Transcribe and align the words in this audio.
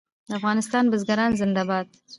د 0.27 0.29
افغانستان 0.39 0.83
بزګران 0.91 1.31
زنده 1.39 1.63
باد. 1.69 1.87